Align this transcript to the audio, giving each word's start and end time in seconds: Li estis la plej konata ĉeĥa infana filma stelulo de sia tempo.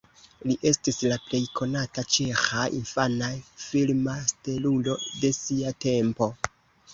Li 0.51 0.53
estis 0.69 0.95
la 1.09 1.17
plej 1.25 1.41
konata 1.59 2.03
ĉeĥa 2.15 2.63
infana 2.77 3.29
filma 3.65 4.17
stelulo 4.33 4.97
de 5.21 5.33
sia 5.43 5.77
tempo. 5.89 6.33